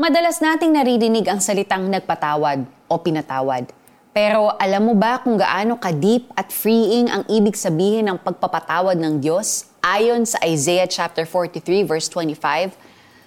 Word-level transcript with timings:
Madalas 0.00 0.40
nating 0.40 0.72
naririnig 0.72 1.28
ang 1.28 1.44
salitang 1.44 1.84
nagpatawad 1.84 2.64
o 2.88 2.96
pinatawad. 2.96 3.68
Pero 4.16 4.48
alam 4.56 4.88
mo 4.88 4.96
ba 4.96 5.20
kung 5.20 5.36
gaano 5.36 5.76
ka-deep 5.76 6.24
at 6.40 6.48
freeing 6.48 7.12
ang 7.12 7.28
ibig 7.28 7.52
sabihin 7.52 8.08
ng 8.08 8.16
pagpapatawad 8.16 8.96
ng 8.96 9.20
Diyos 9.20 9.68
ayon 9.84 10.24
sa 10.24 10.40
Isaiah 10.40 10.88
chapter 10.88 11.28
43 11.28 11.84
verse 11.84 12.08
25? 12.08 12.80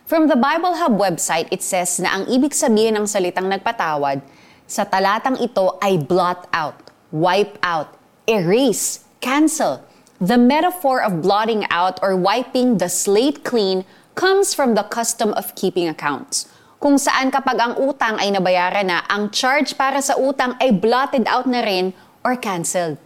From 0.09 0.25
the 0.25 0.33
Bible 0.33 0.81
Hub 0.81 0.97
website, 0.97 1.46
it 1.54 1.62
says 1.62 2.01
na 2.01 2.09
ang 2.09 2.25
ibig 2.25 2.57
sabihin 2.57 2.98
ng 2.98 3.05
salitang 3.05 3.54
nagpatawad 3.54 4.26
sa 4.66 4.82
talatang 4.82 5.38
ito 5.46 5.78
ay 5.78 6.02
blot 6.02 6.50
out, 6.58 6.90
wipe 7.14 7.54
out, 7.62 8.02
erase, 8.26 9.05
cancel. 9.21 9.86
The 10.18 10.42
metaphor 10.42 11.05
of 11.05 11.21
blotting 11.21 11.70
out 11.70 12.02
or 12.02 12.18
wiping 12.18 12.82
the 12.82 12.90
slate 12.90 13.46
clean 13.46 13.86
comes 14.18 14.58
from 14.58 14.74
the 14.74 14.90
custom 14.90 15.38
of 15.38 15.54
keeping 15.54 15.86
accounts 15.86 16.50
kung 16.84 17.00
saan 17.00 17.31
kapag 17.31 17.55
ang 17.63 17.79
utang 17.79 18.20
ay 18.20 18.27
nabayaran 18.27 18.84
na, 18.84 19.08
ang 19.08 19.31
charge 19.31 19.71
para 19.80 20.03
sa 20.03 20.20
utang 20.20 20.52
ay 20.59 20.76
blotted 20.76 21.23
out 21.31 21.48
na 21.48 21.63
rin 21.63 21.95
or 22.27 22.35
canceled. 22.35 22.99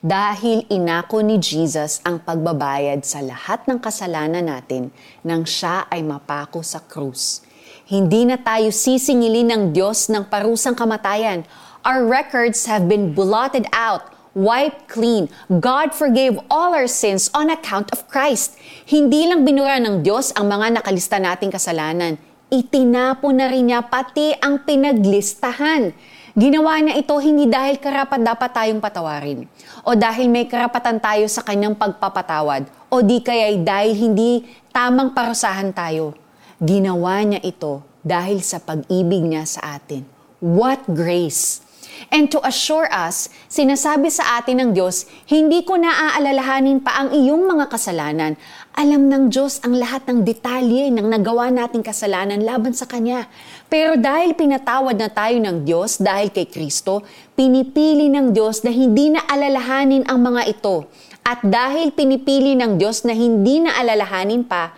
Dahil 0.00 0.64
inako 0.72 1.20
ni 1.20 1.36
Jesus 1.36 2.00
ang 2.00 2.24
pagbabayad 2.24 3.04
sa 3.04 3.20
lahat 3.20 3.68
ng 3.68 3.76
kasalanan 3.76 4.48
natin 4.48 4.88
nang 5.20 5.44
siya 5.44 5.84
ay 5.92 6.00
mapako 6.00 6.64
sa 6.64 6.80
krus. 6.80 7.44
Hindi 7.84 8.24
na 8.24 8.40
tayo 8.40 8.72
sisingilin 8.72 9.52
ng 9.52 9.62
Diyos 9.76 10.08
ng 10.08 10.32
parusang 10.32 10.72
kamatayan. 10.72 11.44
Our 11.84 12.08
records 12.08 12.64
have 12.72 12.88
been 12.88 13.12
blotted 13.12 13.68
out, 13.76 14.16
wiped 14.32 14.88
clean. 14.88 15.28
God 15.60 15.92
forgave 15.92 16.40
all 16.48 16.72
our 16.72 16.88
sins 16.88 17.28
on 17.36 17.52
account 17.52 17.92
of 17.92 18.08
Christ. 18.08 18.56
Hindi 18.88 19.28
lang 19.28 19.44
binura 19.44 19.76
ng 19.76 20.00
Diyos 20.00 20.32
ang 20.32 20.48
mga 20.48 20.80
nakalista 20.80 21.20
nating 21.20 21.52
kasalanan 21.52 22.31
itinapo 22.52 23.32
na 23.32 23.48
rin 23.48 23.72
niya 23.72 23.80
pati 23.80 24.36
ang 24.36 24.60
pinaglistahan. 24.60 25.96
Ginawa 26.36 26.76
niya 26.84 27.00
ito 27.00 27.16
hindi 27.16 27.48
dahil 27.48 27.80
karapat 27.80 28.20
dapat 28.20 28.50
tayong 28.52 28.80
patawarin 28.80 29.48
o 29.84 29.96
dahil 29.96 30.28
may 30.28 30.44
karapatan 30.48 31.00
tayo 31.00 31.24
sa 31.28 31.40
kanyang 31.44 31.76
pagpapatawad 31.76 32.68
o 32.92 33.00
di 33.00 33.24
kaya 33.24 33.52
dahil 33.56 33.96
hindi 33.96 34.44
tamang 34.68 35.16
parusahan 35.16 35.72
tayo. 35.72 36.12
Ginawa 36.60 37.24
niya 37.24 37.40
ito 37.40 37.80
dahil 38.04 38.44
sa 38.44 38.60
pag-ibig 38.60 39.24
niya 39.24 39.48
sa 39.48 39.80
atin. 39.80 40.04
What 40.40 40.84
grace! 40.88 41.71
And 42.12 42.28
to 42.28 42.44
assure 42.44 42.84
us, 42.92 43.32
sinasabi 43.48 44.12
sa 44.12 44.36
atin 44.36 44.60
ng 44.60 44.70
Diyos, 44.76 45.08
hindi 45.32 45.64
ko 45.64 45.80
naaalalahanin 45.80 46.84
pa 46.84 47.00
ang 47.00 47.08
iyong 47.08 47.48
mga 47.48 47.72
kasalanan. 47.72 48.36
Alam 48.76 49.08
ng 49.08 49.24
Diyos 49.32 49.64
ang 49.64 49.72
lahat 49.80 50.04
ng 50.04 50.20
detalye 50.20 50.92
ng 50.92 51.08
nagawa 51.08 51.48
nating 51.48 51.80
kasalanan 51.80 52.44
laban 52.44 52.76
sa 52.76 52.84
Kanya. 52.84 53.32
Pero 53.72 53.96
dahil 53.96 54.36
pinatawad 54.36 55.00
na 55.00 55.08
tayo 55.08 55.40
ng 55.40 55.64
Diyos 55.64 56.04
dahil 56.04 56.28
kay 56.28 56.52
Kristo, 56.52 57.00
pinipili 57.32 58.12
ng 58.12 58.36
Diyos 58.36 58.60
na 58.60 58.76
hindi 58.76 59.08
na 59.08 59.24
alalahanin 59.24 60.04
ang 60.04 60.20
mga 60.20 60.52
ito. 60.52 60.84
At 61.24 61.40
dahil 61.40 61.96
pinipili 61.96 62.52
ng 62.60 62.76
Diyos 62.76 63.08
na 63.08 63.16
hindi 63.16 63.64
na 63.64 63.80
alalahanin 63.80 64.44
pa, 64.44 64.76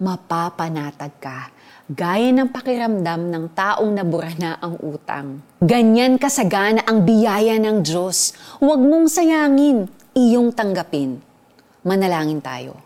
mapapanatag 0.00 1.12
ka 1.20 1.59
gaya 1.90 2.30
ng 2.30 2.54
pakiramdam 2.54 3.34
ng 3.34 3.44
taong 3.50 3.90
nabura 3.90 4.30
na 4.38 4.54
ang 4.62 4.78
utang. 4.78 5.42
Ganyan 5.58 6.22
kasagana 6.22 6.86
ang 6.86 7.02
biyaya 7.02 7.58
ng 7.58 7.82
Diyos. 7.82 8.30
Huwag 8.62 8.78
mong 8.78 9.10
sayangin, 9.10 9.90
iyong 10.14 10.54
tanggapin. 10.54 11.18
Manalangin 11.82 12.38
tayo. 12.38 12.78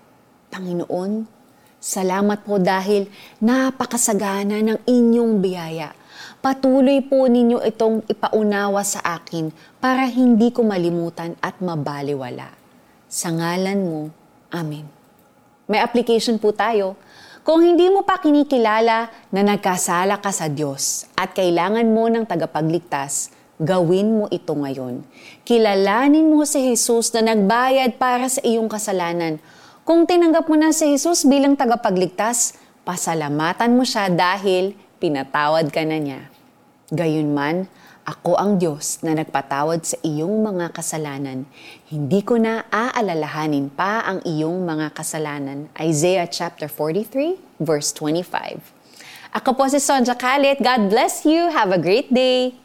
Panginoon, 0.48 1.28
salamat 1.76 2.48
po 2.48 2.56
dahil 2.56 3.04
napakasagana 3.44 4.64
ng 4.64 4.88
inyong 4.88 5.32
biyaya. 5.36 5.92
Patuloy 6.40 7.04
po 7.04 7.28
ninyo 7.28 7.60
itong 7.60 8.08
ipaunawa 8.08 8.80
sa 8.80 9.04
akin 9.20 9.52
para 9.84 10.08
hindi 10.08 10.48
ko 10.48 10.64
malimutan 10.64 11.36
at 11.44 11.60
mabaliwala. 11.60 12.48
Sa 13.12 13.28
ngalan 13.28 13.80
mo, 13.84 14.02
Amen. 14.48 14.86
May 15.68 15.82
application 15.82 16.38
po 16.38 16.54
tayo 16.54 16.96
kung 17.44 17.60
hindi 17.60 17.92
mo 17.92 18.08
pa 18.08 18.16
kinikilala 18.16 19.12
na 19.28 19.40
nagkasala 19.44 20.16
ka 20.16 20.32
sa 20.32 20.48
Diyos 20.48 21.04
at 21.12 21.36
kailangan 21.36 21.84
mo 21.84 22.08
ng 22.08 22.24
tagapagligtas, 22.24 23.28
gawin 23.60 24.16
mo 24.16 24.24
ito 24.32 24.56
ngayon. 24.56 25.04
Kilalanin 25.44 26.24
mo 26.24 26.48
si 26.48 26.72
Jesus 26.72 27.12
na 27.12 27.36
nagbayad 27.36 28.00
para 28.00 28.32
sa 28.32 28.40
iyong 28.40 28.64
kasalanan. 28.64 29.36
Kung 29.84 30.08
tinanggap 30.08 30.48
mo 30.48 30.56
na 30.56 30.72
si 30.72 30.88
Jesus 30.88 31.28
bilang 31.28 31.52
tagapagligtas, 31.52 32.56
pasalamatan 32.80 33.76
mo 33.76 33.84
siya 33.84 34.08
dahil 34.08 34.72
pinatawad 34.96 35.68
ka 35.68 35.84
na 35.84 36.00
niya. 36.00 36.33
Gayunman, 36.92 37.64
ako 38.04 38.36
ang 38.36 38.60
Diyos 38.60 39.00
na 39.00 39.16
nagpatawad 39.16 39.80
sa 39.88 39.96
iyong 40.04 40.44
mga 40.44 40.76
kasalanan. 40.76 41.48
Hindi 41.88 42.20
ko 42.20 42.36
na 42.36 42.68
aalalahanin 42.68 43.72
pa 43.72 44.04
ang 44.04 44.20
iyong 44.28 44.68
mga 44.68 44.92
kasalanan. 44.92 45.72
Isaiah 45.80 46.28
chapter 46.28 46.68
43, 46.68 47.40
verse 47.56 47.96
25. 47.96 48.60
Ako 49.32 49.56
po 49.56 49.64
si 49.72 49.80
Sonja 49.80 50.12
Kalit. 50.12 50.60
God 50.60 50.92
bless 50.92 51.24
you. 51.24 51.48
Have 51.48 51.72
a 51.72 51.80
great 51.80 52.12
day. 52.12 52.63